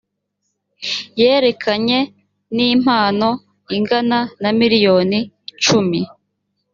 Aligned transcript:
yerekeranye 1.19 1.99
nimpano 2.55 3.29
ingana 3.75 4.19
na 4.41 4.49
miliyoni 4.59 5.19
cumi. 5.63 6.01